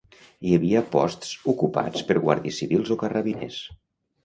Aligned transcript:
Hi 0.45 0.53
havia 0.55 0.81
posts 0.95 1.35
ocupats 1.53 2.07
per 2.09 2.17
guàrdies 2.25 2.59
civils 2.65 2.93
o 2.99 3.01
carrabiners 3.05 3.63